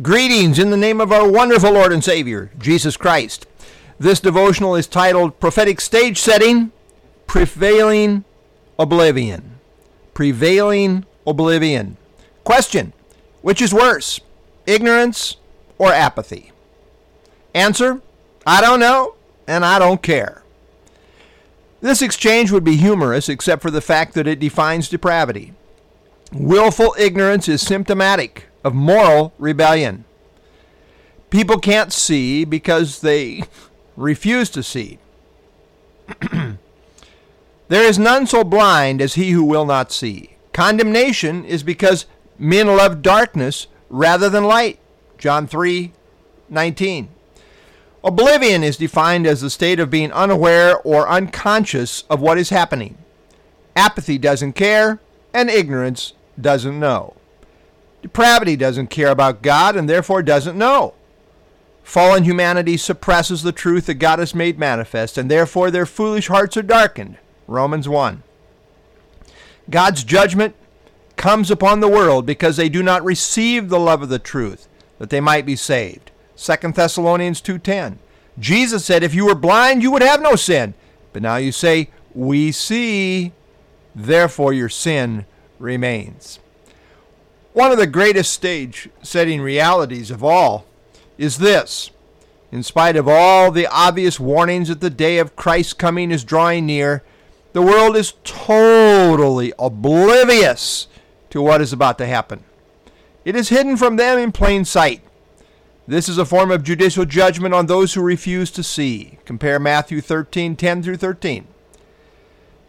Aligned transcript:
Greetings 0.00 0.58
in 0.58 0.70
the 0.70 0.78
name 0.78 1.02
of 1.02 1.12
our 1.12 1.30
wonderful 1.30 1.72
Lord 1.72 1.92
and 1.92 2.02
Savior, 2.02 2.50
Jesus 2.58 2.96
Christ. 2.96 3.46
This 3.98 4.20
devotional 4.20 4.74
is 4.74 4.86
titled 4.86 5.38
Prophetic 5.38 5.82
Stage 5.82 6.18
Setting 6.18 6.72
Prevailing 7.26 8.24
Oblivion. 8.78 9.58
Prevailing 10.14 11.04
Oblivion. 11.26 11.98
Question 12.42 12.94
Which 13.42 13.60
is 13.60 13.74
worse, 13.74 14.18
ignorance 14.64 15.36
or 15.76 15.92
apathy? 15.92 16.52
Answer 17.54 18.00
I 18.46 18.62
don't 18.62 18.80
know, 18.80 19.16
and 19.46 19.62
I 19.62 19.78
don't 19.78 20.02
care. 20.02 20.42
This 21.82 22.00
exchange 22.00 22.50
would 22.50 22.64
be 22.64 22.78
humorous 22.78 23.28
except 23.28 23.60
for 23.60 23.70
the 23.70 23.82
fact 23.82 24.14
that 24.14 24.26
it 24.26 24.40
defines 24.40 24.88
depravity. 24.88 25.52
Willful 26.32 26.94
ignorance 26.98 27.46
is 27.46 27.60
symptomatic 27.60 28.48
of 28.64 28.74
moral 28.74 29.32
rebellion. 29.38 30.04
People 31.30 31.58
can't 31.58 31.92
see 31.92 32.44
because 32.44 33.00
they 33.00 33.44
refuse 33.96 34.50
to 34.50 34.62
see. 34.62 34.98
there 37.68 37.84
is 37.84 37.98
none 37.98 38.26
so 38.26 38.44
blind 38.44 39.00
as 39.00 39.14
he 39.14 39.30
who 39.30 39.44
will 39.44 39.64
not 39.64 39.92
see. 39.92 40.36
Condemnation 40.52 41.44
is 41.44 41.62
because 41.62 42.06
men 42.38 42.66
love 42.66 43.02
darkness 43.02 43.66
rather 43.88 44.28
than 44.28 44.44
light. 44.44 44.78
John 45.18 45.46
3 45.46 45.92
19. 46.48 47.08
Oblivion 48.04 48.62
is 48.64 48.76
defined 48.76 49.26
as 49.26 49.40
the 49.40 49.48
state 49.48 49.78
of 49.78 49.88
being 49.88 50.12
unaware 50.12 50.76
or 50.78 51.08
unconscious 51.08 52.02
of 52.10 52.20
what 52.20 52.36
is 52.36 52.50
happening. 52.50 52.98
Apathy 53.76 54.18
doesn't 54.18 54.52
care, 54.54 54.98
and 55.32 55.48
ignorance 55.48 56.12
doesn't 56.38 56.78
know. 56.78 57.14
Depravity 58.02 58.56
doesn't 58.56 58.88
care 58.88 59.08
about 59.08 59.42
God 59.42 59.76
and 59.76 59.88
therefore 59.88 60.22
doesn't 60.22 60.58
know. 60.58 60.94
Fallen 61.84 62.24
humanity 62.24 62.76
suppresses 62.76 63.42
the 63.42 63.52
truth 63.52 63.86
that 63.86 63.94
God 63.94 64.18
has 64.18 64.34
made 64.34 64.58
manifest, 64.58 65.16
and 65.18 65.30
therefore 65.30 65.70
their 65.70 65.86
foolish 65.86 66.28
hearts 66.28 66.56
are 66.56 66.62
darkened. 66.62 67.16
Romans 67.46 67.88
1. 67.88 68.22
God's 69.70 70.04
judgment 70.04 70.54
comes 71.16 71.50
upon 71.50 71.80
the 71.80 71.88
world 71.88 72.26
because 72.26 72.56
they 72.56 72.68
do 72.68 72.82
not 72.82 73.04
receive 73.04 73.68
the 73.68 73.80
love 73.80 74.02
of 74.02 74.08
the 74.08 74.18
truth, 74.18 74.68
that 74.98 75.10
they 75.10 75.20
might 75.20 75.46
be 75.46 75.56
saved. 75.56 76.10
2 76.36 76.74
Thessalonians 76.74 77.40
2:10. 77.40 77.98
Jesus 78.38 78.84
said, 78.84 79.02
"If 79.02 79.14
you 79.14 79.26
were 79.26 79.34
blind, 79.34 79.82
you 79.82 79.90
would 79.90 80.02
have 80.02 80.22
no 80.22 80.34
sin." 80.36 80.74
But 81.12 81.22
now 81.22 81.36
you 81.36 81.52
say, 81.52 81.90
"We 82.14 82.50
see, 82.50 83.32
therefore 83.94 84.52
your 84.52 84.68
sin 84.68 85.26
remains." 85.58 86.38
One 87.52 87.70
of 87.70 87.78
the 87.78 87.86
greatest 87.86 88.32
stage 88.32 88.88
setting 89.02 89.40
realities 89.40 90.10
of 90.10 90.24
all 90.24 90.64
is 91.18 91.38
this. 91.38 91.90
In 92.50 92.62
spite 92.62 92.96
of 92.96 93.06
all 93.08 93.50
the 93.50 93.66
obvious 93.66 94.18
warnings 94.18 94.68
that 94.68 94.80
the 94.80 94.90
day 94.90 95.18
of 95.18 95.36
Christ's 95.36 95.74
coming 95.74 96.10
is 96.10 96.24
drawing 96.24 96.66
near, 96.66 97.02
the 97.52 97.62
world 97.62 97.96
is 97.96 98.14
totally 98.24 99.52
oblivious 99.58 100.86
to 101.30 101.42
what 101.42 101.60
is 101.60 101.72
about 101.72 101.98
to 101.98 102.06
happen. 102.06 102.42
It 103.24 103.36
is 103.36 103.50
hidden 103.50 103.76
from 103.76 103.96
them 103.96 104.18
in 104.18 104.32
plain 104.32 104.64
sight. 104.64 105.02
This 105.86 106.08
is 106.08 106.16
a 106.16 106.24
form 106.24 106.50
of 106.50 106.62
judicial 106.62 107.04
judgment 107.04 107.54
on 107.54 107.66
those 107.66 107.92
who 107.92 108.02
refuse 108.02 108.50
to 108.52 108.62
see. 108.62 109.18
Compare 109.26 109.58
Matthew 109.58 110.00
13, 110.00 110.56
10 110.56 110.82
through 110.82 110.96
13. 110.96 111.46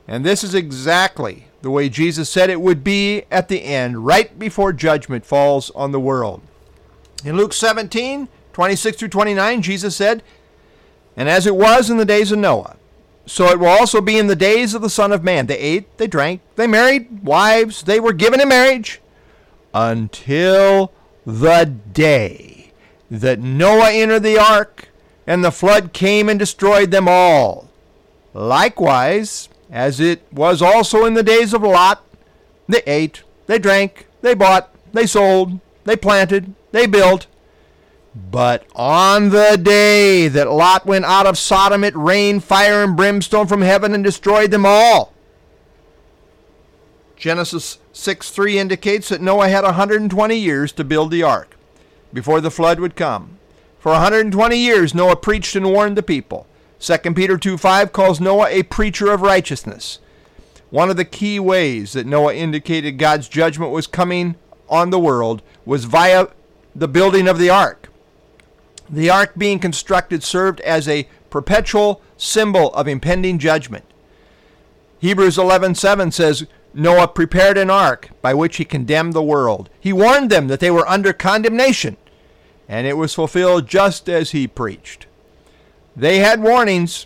And 0.08 0.25
this 0.25 0.44
is 0.44 0.53
exactly 0.53 1.47
the 1.64 1.72
way 1.72 1.88
Jesus 1.88 2.30
said 2.30 2.50
it 2.50 2.59
would 2.59 2.83
be 2.83 3.23
at 3.31 3.47
the 3.47 3.64
end, 3.64 4.06
right 4.06 4.38
before 4.38 4.73
judgment 4.73 5.25
falls 5.25 5.72
on 5.72 5.94
the 5.94 6.00
world. 6.00 6.42
In 7.23 7.38
Luke 7.38 7.53
17, 7.53 8.28
26 8.52 8.97
through 8.97 9.08
29, 9.08 9.61
Jesus 9.61 9.95
said, 9.95 10.22
And 11.16 11.30
as 11.30 11.47
it 11.47 11.56
was 11.56 11.89
in 11.89 11.95
the 11.95 12.06
days 12.06 12.34
of 12.34 12.39
Noah, 12.39 12.75
so 13.25 13.45
it 13.45 13.59
will 13.59 13.67
also 13.67 14.02
be 14.02 14.17
in 14.17 14.28
the 14.28 14.36
days 14.36 14.74
of 14.74 14.81
the 14.81 14.90
Son 14.90 15.13
of 15.13 15.24
Man. 15.24 15.46
They 15.46 15.57
ate, 15.57 15.97
they 15.97 16.06
drank, 16.06 16.41
they 16.57 16.68
married 16.68 17.24
wives, 17.24 17.84
they 17.84 18.01
were 18.01 18.12
given 18.12 18.41
in 18.41 18.50
marriage, 18.50 19.00
until 19.74 20.91
the 21.25 21.74
day 21.94 22.74
that 23.09 23.40
Noah 23.40 23.94
entered 23.94 24.24
the 24.24 24.38
ark, 24.38 24.90
and 25.25 25.45
the 25.45 25.51
flood 25.51 25.94
came 25.94 26.28
and 26.28 26.38
destroyed 26.38 26.91
them 26.91 27.07
all. 27.07 27.69
Likewise, 28.34 29.47
as 29.73 30.00
it 30.00 30.22
was 30.31 30.61
also 30.61 31.03
in 31.03 31.16
the 31.16 31.23
days 31.23 31.51
of 31.51 31.63
Lot. 31.63 32.06
They 32.67 32.84
ate, 32.85 33.23
they 33.47 33.57
drank, 33.57 34.06
they 34.22 34.35
bought, 34.35 34.73
they 34.94 35.07
sold, 35.07 35.59
they 35.84 35.97
planted, 35.97 36.53
they 36.72 36.85
built. 36.85 37.25
But 38.16 38.67
on 38.75 39.29
the 39.29 39.59
day 39.59 40.28
that 40.28 40.51
Lot 40.51 40.85
went 40.85 41.06
out 41.06 41.25
of 41.25 41.39
Sodom, 41.39 41.83
it 41.83 41.95
rained 41.95 42.44
fire 42.44 42.83
and 42.83 42.95
brimstone 42.95 43.47
from 43.47 43.62
heaven 43.62 43.95
and 43.95 44.03
destroyed 44.03 44.51
them 44.51 44.66
all. 44.66 45.12
Genesis 47.17 47.79
6 47.94 48.29
3 48.29 48.59
indicates 48.59 49.09
that 49.09 49.22
Noah 49.22 49.50
had 49.50 49.63
120 49.63 50.35
years 50.35 50.72
to 50.73 50.83
build 50.83 51.09
the 51.09 51.23
ark 51.23 51.57
before 52.13 52.39
the 52.39 52.51
flood 52.51 52.79
would 52.79 52.95
come. 52.95 53.39
For 53.79 53.94
120 53.94 54.56
years, 54.56 54.94
Noah 54.94 55.16
preached 55.16 55.56
and 55.56 55.66
warned 55.66 55.97
the 55.97 56.03
people. 56.03 56.45
2 56.83 56.97
Peter 57.13 57.38
2 57.38 57.57
5 57.57 57.94
calls 57.94 58.19
Noah 58.19 58.49
a 58.49 58.63
preacher 58.63 59.09
of 59.09 59.21
righteousness. 59.21 59.99
One 60.69 60.89
of 60.89 60.97
the 60.97 61.05
key 61.05 61.39
ways 61.39 61.94
that 61.94 62.05
Noah 62.05 62.33
indicated 62.33 62.97
God's 62.97 63.29
judgment 63.29 63.71
was 63.71 63.88
coming 63.88 64.35
on 64.67 64.89
the 64.89 64.99
world 64.99 65.41
was 65.66 65.85
via 65.85 66.27
the 66.75 66.89
building 66.89 67.29
of 67.29 67.39
the 67.39 67.49
ark. 67.49 67.88
The 68.89 69.09
ark 69.09 69.31
being 69.38 69.59
constructed 69.59 70.23
served 70.23 70.59
as 70.59 70.89
a 70.89 71.07
perpetual 71.29 72.01
symbol 72.17 72.73
of 72.73 72.89
impending 72.89 73.39
judgment. 73.39 73.85
Hebrews 75.00 75.38
11:7 75.38 76.11
says 76.11 76.47
Noah 76.73 77.07
prepared 77.07 77.57
an 77.57 77.69
ark 77.69 78.09
by 78.21 78.33
which 78.33 78.57
he 78.57 78.65
condemned 78.65 79.13
the 79.13 79.23
world. 79.23 79.69
He 79.79 79.94
warned 79.94 80.29
them 80.29 80.50
that 80.50 80.59
they 80.59 80.71
were 80.71 80.89
under 80.89 81.13
condemnation, 81.13 81.95
and 82.67 82.85
it 82.85 82.97
was 82.97 83.13
fulfilled 83.13 83.67
just 83.69 84.09
as 84.09 84.31
he 84.31 84.47
preached. 84.47 85.07
They 85.96 86.20
had 86.20 86.42
warnings. 86.42 87.06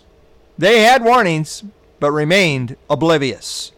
They 0.56 0.80
had 0.80 1.04
warnings, 1.04 1.64
but 2.00 2.10
remained 2.10 2.76
oblivious 2.88 3.72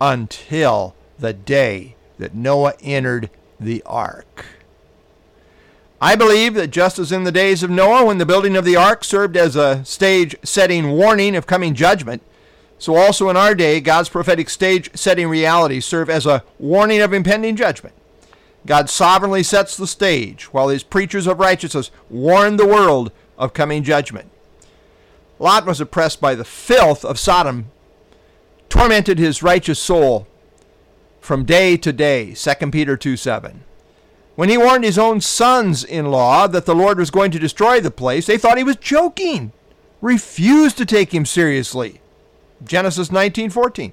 until 0.00 0.94
the 1.18 1.32
day 1.32 1.96
that 2.18 2.34
Noah 2.34 2.74
entered 2.80 3.30
the 3.60 3.82
ark. 3.84 4.46
I 6.00 6.16
believe 6.16 6.54
that 6.54 6.68
just 6.68 6.98
as 6.98 7.12
in 7.12 7.24
the 7.24 7.32
days 7.32 7.62
of 7.62 7.70
Noah, 7.70 8.04
when 8.04 8.18
the 8.18 8.26
building 8.26 8.56
of 8.56 8.64
the 8.64 8.76
ark 8.76 9.04
served 9.04 9.36
as 9.36 9.56
a 9.56 9.84
stage 9.84 10.36
setting 10.42 10.90
warning 10.90 11.34
of 11.36 11.46
coming 11.46 11.74
judgment, 11.74 12.22
so 12.78 12.96
also 12.96 13.30
in 13.30 13.36
our 13.36 13.54
day, 13.54 13.80
God's 13.80 14.08
prophetic 14.08 14.50
stage 14.50 14.90
setting 14.94 15.28
realities 15.28 15.86
serve 15.86 16.10
as 16.10 16.26
a 16.26 16.44
warning 16.58 17.00
of 17.00 17.12
impending 17.12 17.56
judgment. 17.56 17.94
God 18.66 18.90
sovereignly 18.90 19.42
sets 19.42 19.76
the 19.76 19.86
stage 19.86 20.52
while 20.52 20.68
his 20.68 20.82
preachers 20.82 21.26
of 21.26 21.38
righteousness 21.38 21.90
warn 22.10 22.56
the 22.56 22.66
world 22.66 23.12
of 23.38 23.54
coming 23.54 23.82
judgment. 23.82 24.30
Lot 25.44 25.66
was 25.66 25.78
oppressed 25.78 26.22
by 26.22 26.34
the 26.34 26.42
filth 26.42 27.04
of 27.04 27.18
Sodom, 27.18 27.66
tormented 28.70 29.18
his 29.18 29.42
righteous 29.42 29.78
soul 29.78 30.26
from 31.20 31.44
day 31.44 31.76
to 31.76 31.92
day. 31.92 32.32
2 32.32 32.70
Peter 32.70 32.96
2 32.96 33.18
7. 33.18 33.62
When 34.36 34.48
he 34.48 34.56
warned 34.56 34.84
his 34.84 34.98
own 34.98 35.20
sons 35.20 35.84
in 35.84 36.10
law 36.10 36.46
that 36.46 36.64
the 36.64 36.74
Lord 36.74 36.98
was 36.98 37.10
going 37.10 37.30
to 37.30 37.38
destroy 37.38 37.78
the 37.78 37.90
place, 37.90 38.24
they 38.24 38.38
thought 38.38 38.56
he 38.56 38.64
was 38.64 38.76
joking, 38.76 39.52
refused 40.00 40.78
to 40.78 40.86
take 40.86 41.12
him 41.12 41.26
seriously. 41.26 42.00
Genesis 42.64 43.10
19:14. 43.10 43.92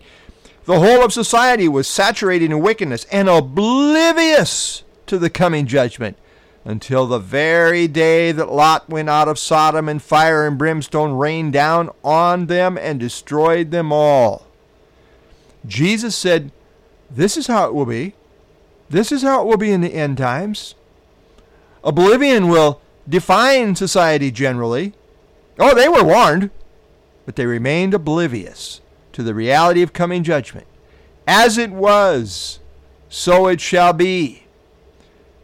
The 0.64 0.80
whole 0.80 1.04
of 1.04 1.12
society 1.12 1.68
was 1.68 1.86
saturated 1.86 2.46
in 2.50 2.62
wickedness 2.62 3.06
and 3.12 3.28
oblivious 3.28 4.84
to 5.06 5.18
the 5.18 5.30
coming 5.30 5.66
judgment 5.66 6.18
until 6.64 7.08
the 7.08 7.20
very 7.20 7.88
day 7.88 8.32
that 8.32 8.52
Lot 8.52 8.90
went 8.90 9.10
out 9.10 9.28
of 9.28 9.40
Sodom 9.40 9.90
and 9.90 10.02
fire 10.02 10.46
and 10.46 10.58
brimstone 10.58 11.14
rained 11.14 11.54
down 11.54 11.90
on 12.04 12.46
them 12.46 12.78
and 12.78 13.00
destroyed 13.00 13.72
them 13.72 13.92
all. 13.92 14.46
Jesus 15.66 16.16
said, 16.16 16.52
This 17.10 17.38
is 17.38 17.48
how 17.48 17.68
it 17.68 17.74
will 17.74 17.86
be. 17.86 18.14
This 18.90 19.12
is 19.12 19.22
how 19.22 19.42
it 19.42 19.48
will 19.48 19.58
be 19.58 19.72
in 19.72 19.82
the 19.82 19.94
end 19.94 20.18
times. 20.18 20.76
Oblivion 21.84 22.48
will 22.48 22.82
define 23.08 23.76
society 23.76 24.32
generally. 24.32 24.94
Oh, 25.58 25.74
they 25.74 25.88
were 25.88 26.04
warned, 26.04 26.52
but 27.26 27.36
they 27.36 27.46
remained 27.46 27.94
oblivious 27.94 28.82
to 29.14 29.24
the 29.24 29.34
reality 29.34 29.82
of 29.82 29.94
coming 29.94 30.24
judgment. 30.24 30.68
As 31.28 31.58
it 31.58 31.72
was, 31.72 32.60
so 33.10 33.48
it 33.48 33.62
shall 33.62 33.94
be. 33.94 34.41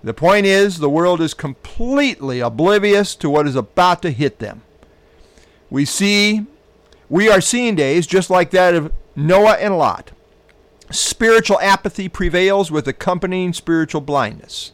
The 0.04 0.14
point 0.14 0.46
is, 0.46 0.78
the 0.78 0.90
world 0.90 1.22
is 1.22 1.34
completely 1.34 2.40
oblivious 2.40 3.16
to 3.16 3.30
what 3.30 3.48
is 3.48 3.56
about 3.56 4.02
to 4.04 4.12
hit 4.12 4.40
them. 4.40 4.62
We 5.70 5.86
see, 5.86 6.46
we 7.10 7.30
are 7.30 7.42
seeing 7.42 7.76
days 7.76 8.08
just 8.08 8.30
like 8.30 8.52
that 8.52 8.76
of 8.76 8.94
Noah 9.16 9.58
and 9.60 9.78
Lot. 9.78 10.12
Spiritual 10.92 11.60
apathy 11.60 12.08
prevails 12.08 12.72
with 12.72 12.88
accompanying 12.88 13.52
spiritual 13.52 14.02
blindness. 14.02 14.72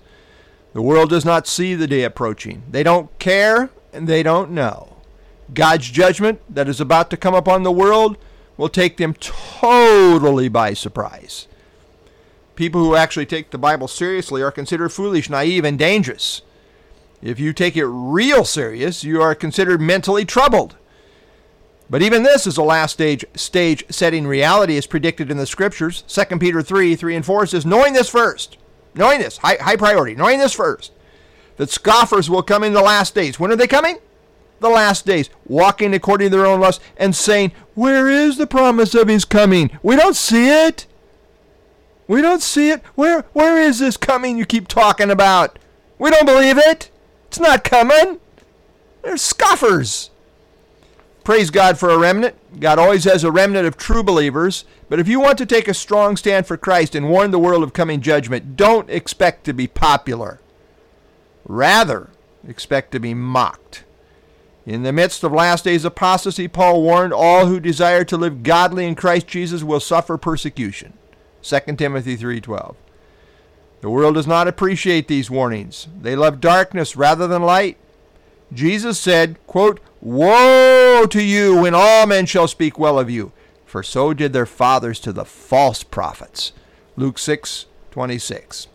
The 0.73 0.81
world 0.81 1.09
does 1.09 1.25
not 1.25 1.47
see 1.47 1.73
the 1.73 1.87
day 1.87 2.03
approaching. 2.03 2.63
They 2.69 2.83
don't 2.83 3.17
care 3.19 3.69
and 3.91 4.07
they 4.07 4.23
don't 4.23 4.51
know. 4.51 4.97
God's 5.53 5.89
judgment 5.89 6.41
that 6.49 6.67
is 6.67 6.81
about 6.81 7.09
to 7.11 7.17
come 7.17 7.33
upon 7.33 7.63
the 7.63 7.71
world 7.71 8.17
will 8.57 8.69
take 8.69 8.97
them 8.97 9.13
totally 9.15 10.49
by 10.49 10.73
surprise. 10.73 11.47
People 12.55 12.81
who 12.81 12.95
actually 12.95 13.25
take 13.25 13.49
the 13.49 13.57
Bible 13.57 13.87
seriously 13.87 14.41
are 14.41 14.51
considered 14.51 14.89
foolish, 14.89 15.29
naive, 15.29 15.65
and 15.65 15.77
dangerous. 15.77 16.41
If 17.21 17.39
you 17.39 17.53
take 17.53 17.75
it 17.75 17.85
real 17.85 18.45
serious, 18.45 19.03
you 19.03 19.21
are 19.21 19.33
considered 19.33 19.81
mentally 19.81 20.25
troubled. 20.25 20.75
But 21.89 22.01
even 22.01 22.23
this 22.23 22.45
is 22.45 22.57
a 22.57 22.63
last 22.63 22.93
stage 22.93 23.25
stage 23.35 23.83
setting 23.89 24.27
reality 24.27 24.77
as 24.77 24.87
predicted 24.87 25.31
in 25.31 25.37
the 25.37 25.45
scriptures. 25.45 26.03
2 26.07 26.37
Peter 26.39 26.61
3, 26.61 26.95
3 26.95 27.15
and 27.15 27.25
4 27.25 27.45
says, 27.47 27.65
knowing 27.65 27.93
this 27.93 28.09
first, 28.09 28.57
knowing 28.95 29.19
this, 29.19 29.37
high, 29.37 29.57
high 29.59 29.75
priority, 29.75 30.15
knowing 30.15 30.39
this 30.39 30.53
first, 30.53 30.91
that 31.57 31.69
scoffers 31.69 32.29
will 32.29 32.43
come 32.43 32.63
in 32.63 32.73
the 32.73 32.81
last 32.81 33.15
days. 33.15 33.39
When 33.39 33.51
are 33.51 33.55
they 33.55 33.67
coming? 33.67 33.99
The 34.59 34.69
last 34.69 35.05
days, 35.05 35.29
walking 35.45 35.93
according 35.93 36.31
to 36.31 36.37
their 36.37 36.45
own 36.45 36.61
lusts 36.61 36.83
and 36.97 37.15
saying, 37.15 37.51
Where 37.75 38.09
is 38.09 38.37
the 38.37 38.47
promise 38.47 38.95
of 38.95 39.07
his 39.07 39.25
coming? 39.25 39.77
We 39.83 39.95
don't 39.95 40.15
see 40.15 40.49
it. 40.49 40.87
We 42.07 42.21
don't 42.21 42.41
see 42.41 42.69
it. 42.69 42.83
Where 42.95 43.21
where 43.33 43.61
is 43.61 43.79
this 43.79 43.97
coming 43.97 44.37
you 44.37 44.45
keep 44.45 44.67
talking 44.67 45.09
about? 45.09 45.57
We 45.97 46.09
don't 46.09 46.25
believe 46.25 46.57
it. 46.57 46.89
It's 47.27 47.39
not 47.39 47.63
coming. 47.63 48.19
They're 49.01 49.17
scoffers. 49.17 50.09
Praise 51.23 51.49
God 51.49 51.77
for 51.77 51.89
a 51.89 51.97
remnant. 51.97 52.35
God 52.59 52.77
always 52.77 53.05
has 53.05 53.23
a 53.23 53.31
remnant 53.31 53.65
of 53.65 53.77
true 53.77 54.03
believers. 54.03 54.65
But 54.89 54.99
if 54.99 55.07
you 55.07 55.19
want 55.19 55.37
to 55.37 55.45
take 55.45 55.69
a 55.69 55.73
strong 55.73 56.17
stand 56.17 56.45
for 56.45 56.57
Christ 56.57 56.95
and 56.95 57.09
warn 57.09 57.31
the 57.31 57.39
world 57.39 57.63
of 57.63 57.71
coming 57.71 58.01
judgment, 58.01 58.57
don't 58.57 58.89
expect 58.89 59.45
to 59.45 59.53
be 59.53 59.65
popular. 59.65 60.41
Rather, 61.45 62.09
expect 62.47 62.91
to 62.91 62.99
be 62.99 63.13
mocked. 63.13 63.85
In 64.65 64.83
the 64.83 64.93
midst 64.93 65.23
of 65.23 65.31
last 65.31 65.63
days 65.63 65.85
apostasy, 65.85 66.47
Paul 66.47 66.81
warned 66.81 67.13
all 67.13 67.47
who 67.47 67.59
desire 67.59 68.03
to 68.05 68.17
live 68.17 68.43
godly 68.43 68.85
in 68.85 68.95
Christ 68.95 69.27
Jesus 69.27 69.63
will 69.63 69.79
suffer 69.79 70.17
persecution. 70.17 70.93
2 71.43 71.77
Timothy 71.77 72.17
3:12. 72.17 72.75
The 73.81 73.89
world 73.89 74.15
does 74.15 74.27
not 74.27 74.47
appreciate 74.47 75.07
these 75.07 75.29
warnings. 75.29 75.87
They 76.01 76.15
love 76.15 76.39
darkness 76.39 76.95
rather 76.95 77.27
than 77.27 77.43
light. 77.43 77.77
Jesus 78.53 78.97
said, 78.97 79.37
quote, 79.45 79.81
Woe 79.99 81.05
to 81.09 81.21
you 81.21 81.61
when 81.61 81.73
all 81.73 82.07
men 82.07 82.25
shall 82.25 82.47
speak 82.47 82.79
well 82.79 82.97
of 82.97 83.09
you, 83.09 83.31
for 83.65 83.83
so 83.83 84.13
did 84.13 84.31
their 84.31 84.45
fathers 84.45 84.99
to 85.01 85.11
the 85.11 85.25
false 85.25 85.83
prophets. 85.83 86.53
Luke 86.95 87.17
6:26. 87.17 88.67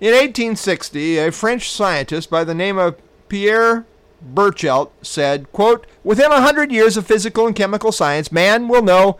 In 0.00 0.12
1860, 0.12 1.18
a 1.18 1.30
French 1.30 1.70
scientist 1.70 2.30
by 2.30 2.44
the 2.44 2.54
name 2.54 2.78
of 2.78 2.96
Pierre 3.28 3.86
Berthelot 4.22 4.90
said, 5.02 5.50
quote, 5.52 5.86
Within 6.04 6.32
a 6.32 6.40
hundred 6.40 6.72
years 6.72 6.96
of 6.96 7.06
physical 7.06 7.46
and 7.46 7.56
chemical 7.56 7.92
science, 7.92 8.32
man 8.32 8.68
will 8.68 8.82
know 8.82 9.18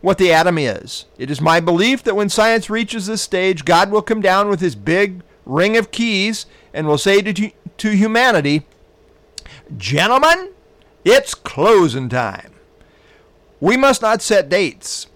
what 0.00 0.18
the 0.18 0.32
atom 0.32 0.58
is. 0.58 1.06
It 1.18 1.30
is 1.30 1.40
my 1.40 1.60
belief 1.60 2.02
that 2.04 2.16
when 2.16 2.28
science 2.28 2.70
reaches 2.70 3.06
this 3.06 3.22
stage, 3.22 3.64
God 3.64 3.90
will 3.90 4.02
come 4.02 4.20
down 4.20 4.48
with 4.48 4.60
his 4.60 4.76
big 4.76 5.22
ring 5.44 5.76
of 5.76 5.90
keys 5.90 6.46
and 6.72 6.86
will 6.86 6.98
say 6.98 7.20
to, 7.22 7.50
to 7.78 7.90
humanity, 7.90 8.66
Gentlemen, 9.76 10.52
it's 11.04 11.34
closing 11.34 12.08
time. 12.08 12.52
We 13.60 13.76
must 13.76 14.02
not 14.02 14.22
set 14.22 14.48
dates, 14.48 15.08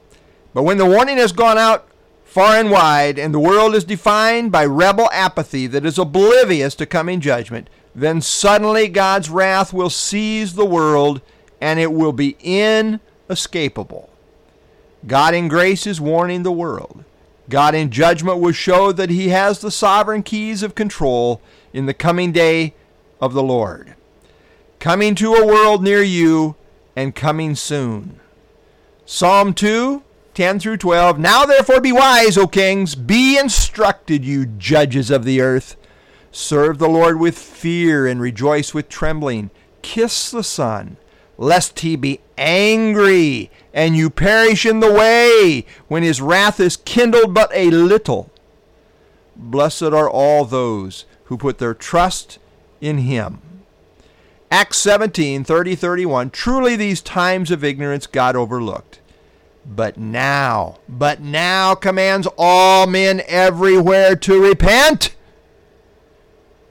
but 0.53 0.65
when 0.65 0.79
the 0.79 0.87
warning 0.87 1.19
has 1.19 1.33
gone 1.33 1.59
out 1.59 1.89
far 2.25 2.57
and 2.57 2.71
wide 2.71 3.19
and 3.19 3.33
the 3.33 3.39
world 3.39 3.75
is 3.75 3.85
defined 3.85 4.51
by 4.51 4.65
rebel 4.65 5.09
apathy 5.13 5.67
that 5.69 5.87
is 5.87 5.99
oblivious 5.99 6.75
to 6.75 6.87
coming 6.87 7.21
judgment, 7.21 7.69
then 7.95 8.21
suddenly 8.21 8.89
God's 8.89 9.31
wrath 9.31 9.73
will 9.73 9.91
seize 9.91 10.55
the 10.55 10.67
world 10.67 11.21
and 11.61 11.79
it 11.79 11.93
will 11.93 12.13
be 12.13 12.37
inescapable. 12.41 14.12
God 15.07 15.35
in 15.35 15.49
grace 15.49 15.87
is 15.87 16.01
warning 16.01 16.43
the 16.43 16.53
world. 16.53 17.05
God 17.49 17.75
in 17.75 17.91
judgment 17.91 18.39
will 18.39 18.53
show 18.53 18.93
that 18.93 19.11
he 19.11 19.29
has 19.29 19.59
the 19.59 19.71
sovereign 19.71 20.23
keys 20.23 20.63
of 20.63 20.75
control 20.75 21.41
in 21.73 21.87
the 21.87 21.95
coming 21.95 22.33
day 22.33 22.75
of 23.21 23.35
the 23.35 23.43
Lord. 23.43 23.95
Coming 24.79 25.15
to 25.17 25.35
a 25.35 25.47
world 25.47 25.83
near 25.83 26.03
you 26.03 26.57
and 26.97 27.15
coming 27.15 27.55
soon. 27.55 28.21
Psalm 29.05 29.55
2, 29.55 30.03
10 30.35 30.59
through 30.61 30.77
12. 30.79 31.19
Now 31.19 31.45
therefore 31.45 31.81
be 31.81 31.93
wise, 31.93 32.39
O 32.39 32.47
kings, 32.47 32.95
be 32.95 33.39
instructed, 33.39 34.25
you 34.25 34.47
judges 34.47 35.11
of 35.11 35.25
the 35.25 35.41
earth. 35.41 35.77
Serve 36.31 36.79
the 36.79 36.89
Lord 36.89 37.21
with 37.21 37.37
fear 37.37 38.07
and 38.07 38.21
rejoice 38.21 38.73
with 38.73 38.89
trembling. 38.89 39.51
Kiss 39.83 40.31
the 40.31 40.45
Son, 40.45 40.97
lest 41.39 41.81
he 41.81 41.97
be 41.97 42.21
angry 42.37 43.51
and 43.73 43.97
you 43.97 44.11
perish 44.11 44.67
in 44.67 44.81
the 44.81 44.93
way 44.93 45.65
when 45.89 46.03
his 46.03 46.21
wrath 46.21 46.61
is 46.61 46.77
kindled 46.77 47.35
but 47.35 47.51
a 47.55 47.71
little. 47.71 48.31
Blessed 49.35 49.83
are 49.83 50.11
all 50.11 50.45
those 50.45 51.05
who 51.25 51.37
put 51.37 51.59
their 51.59 51.75
trust 51.75 52.39
in 52.81 52.99
him. 52.99 53.41
Acts 54.51 54.77
17, 54.79 55.45
30, 55.45 55.75
31. 55.75 56.31
Truly 56.31 56.77
these 56.77 57.01
times 57.01 57.51
of 57.51 57.65
ignorance 57.65 58.07
God 58.07 58.37
overlooked. 58.37 59.01
But 59.65 59.97
now, 59.97 60.79
but 60.89 61.21
now 61.21 61.75
commands 61.75 62.29
all 62.37 62.87
men 62.87 63.23
everywhere 63.27 64.17
to 64.17 64.43
repent, 64.43 65.15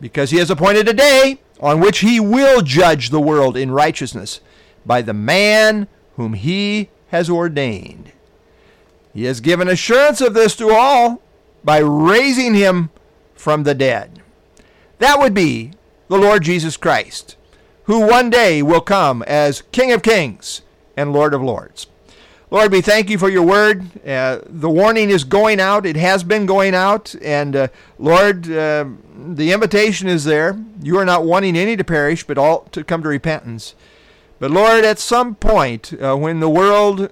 because 0.02 0.32
he 0.32 0.38
has 0.38 0.52
appointed 0.52 0.90
a 0.90 0.94
day 0.94 1.40
on 1.62 1.80
which 1.80 2.00
he 2.00 2.20
will 2.20 2.62
judge 2.62 3.10
the 3.10 3.22
world 3.22 3.56
in 3.56 3.72
righteousness 3.72 4.42
by 4.86 5.02
the 5.02 5.14
man 5.14 5.88
whom 6.16 6.34
he 6.34 6.90
has 7.10 7.30
ordained. 7.30 8.12
He 9.14 9.26
has 9.26 9.42
given 9.42 9.68
assurance 9.68 10.22
of 10.22 10.34
this 10.34 10.56
to 10.58 10.70
all 10.72 11.22
by 11.64 11.80
raising 11.80 12.54
him 12.54 12.90
from 13.36 13.64
the 13.64 13.76
dead. 13.76 14.22
That 15.00 15.20
would 15.20 15.34
be 15.34 15.72
the 16.08 16.18
Lord 16.18 16.44
Jesus 16.44 16.78
Christ, 16.78 17.36
who 17.86 18.08
one 18.08 18.30
day 18.30 18.62
will 18.62 18.82
come 18.82 19.24
as 19.24 19.64
King 19.72 19.92
of 19.92 20.04
Kings 20.04 20.62
and 20.96 21.14
Lord 21.14 21.34
of 21.34 21.42
Lords. 21.42 21.88
Lord, 22.52 22.74
we 22.74 22.82
thank 22.82 23.10
you 23.10 23.18
for 23.18 23.30
your 23.30 23.44
word. 23.44 24.06
Uh, 24.06 24.40
the 24.46 24.70
warning 24.70 25.10
is 25.10 25.24
going 25.24 25.62
out. 25.62 25.86
It 25.86 25.96
has 25.96 26.22
been 26.22 26.46
going 26.46 26.76
out. 26.76 27.16
And 27.22 27.56
uh, 27.56 27.68
Lord, 27.98 28.52
uh, 28.52 28.86
the 29.16 29.54
invitation 29.54 30.10
is 30.10 30.26
there. 30.26 30.62
You 30.84 30.98
are 30.98 31.06
not 31.06 31.24
wanting 31.24 31.56
any 31.56 31.78
to 31.78 31.84
perish, 31.86 32.26
but 32.26 32.38
all 32.38 32.64
to 32.74 32.84
come 32.84 33.04
to 33.04 33.10
repentance. 33.10 33.74
But 34.42 34.50
Lord, 34.50 34.84
at 34.86 34.98
some 34.98 35.36
point, 35.36 35.94
uh, 36.02 36.16
when 36.16 36.40
the 36.40 36.50
world 36.50 37.12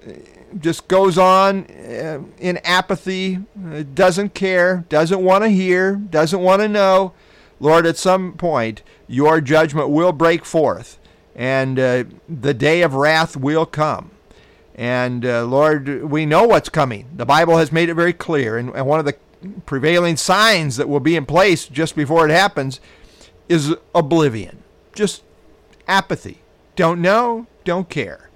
just 0.60 0.88
goes 0.88 1.16
on 1.16 1.68
uh, 1.68 2.24
in 2.40 2.58
apathy, 2.64 3.38
uh, 3.72 3.84
doesn't 3.94 4.34
care, 4.34 4.84
doesn't 4.90 5.24
want 5.24 5.44
to 5.44 5.50
hear, 5.50 5.94
doesn't 5.94 6.42
want 6.42 6.64
to 6.64 6.68
know, 6.68 7.14
Lord, 7.60 7.86
at 7.86 7.98
some 7.98 8.34
point, 8.34 8.82
your 9.08 9.42
judgment 9.42 9.90
will 9.90 10.12
break 10.12 10.44
forth, 10.44 10.98
and 11.36 11.78
uh, 11.78 12.06
the 12.28 12.56
day 12.56 12.82
of 12.82 12.96
wrath 12.96 13.38
will 13.38 13.68
come. 13.68 14.10
And 14.74 15.24
uh, 15.24 15.46
Lord, 15.46 16.06
we 16.06 16.26
know 16.26 16.46
what's 16.46 16.70
coming. 16.70 17.10
The 17.16 17.28
Bible 17.28 17.60
has 17.60 17.72
made 17.72 17.90
it 17.90 17.94
very 17.94 18.14
clear, 18.14 18.58
and, 18.58 18.72
and 18.72 18.88
one 18.88 19.00
of 19.00 19.06
the 19.06 19.18
prevailing 19.68 20.18
signs 20.18 20.78
that 20.78 20.90
will 20.90 21.00
be 21.00 21.16
in 21.16 21.28
place 21.28 21.68
just 21.68 21.96
before 21.96 22.28
it 22.28 22.32
happens 22.32 22.82
is 23.48 23.76
oblivion, 23.94 24.64
just 24.96 25.22
apathy 25.88 26.42
don't 26.80 27.02
know, 27.02 27.46
don't 27.66 27.90
care. 27.90 28.30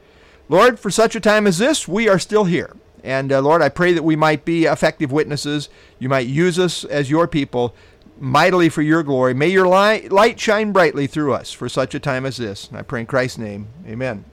Lord, 0.49 0.77
for 0.77 0.91
such 0.91 1.15
a 1.15 1.21
time 1.21 1.47
as 1.47 1.59
this, 1.59 1.87
we 1.87 2.09
are 2.09 2.19
still 2.19 2.43
here. 2.43 2.75
And 3.01 3.31
uh, 3.31 3.39
Lord, 3.39 3.61
I 3.61 3.69
pray 3.69 3.93
that 3.93 4.03
we 4.03 4.17
might 4.17 4.43
be 4.43 4.65
effective 4.65 5.13
witnesses. 5.13 5.69
You 5.97 6.09
might 6.09 6.27
use 6.27 6.59
us 6.59 6.83
as 6.83 7.09
your 7.09 7.25
people 7.25 7.73
mightily 8.19 8.67
for 8.67 8.81
your 8.81 9.01
glory. 9.01 9.33
May 9.33 9.47
your 9.47 9.65
light, 9.65 10.39
shine 10.41 10.73
brightly 10.73 11.07
through 11.07 11.33
us 11.33 11.53
for 11.53 11.69
such 11.69 11.95
a 11.95 12.01
time 12.01 12.25
as 12.25 12.35
this. 12.35 12.67
I 12.73 12.81
pray 12.81 12.99
in 12.99 13.05
Christ's 13.05 13.37
name. 13.37 13.69
Amen. 13.87 14.25